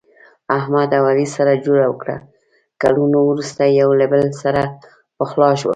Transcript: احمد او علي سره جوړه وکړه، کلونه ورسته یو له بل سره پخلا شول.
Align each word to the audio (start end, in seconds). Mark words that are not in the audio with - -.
احمد 0.57 0.89
او 0.97 1.03
علي 1.11 1.27
سره 1.35 1.61
جوړه 1.65 1.85
وکړه، 1.87 2.15
کلونه 2.81 3.17
ورسته 3.29 3.63
یو 3.79 3.89
له 3.99 4.05
بل 4.13 4.23
سره 4.41 4.61
پخلا 5.17 5.49
شول. 5.59 5.69